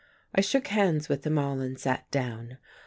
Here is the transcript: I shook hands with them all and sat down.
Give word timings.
I 0.33 0.41
shook 0.41 0.65
hands 0.69 1.09
with 1.09 1.21
them 1.21 1.37
all 1.37 1.59
and 1.59 1.77
sat 1.79 2.09
down. 2.09 2.57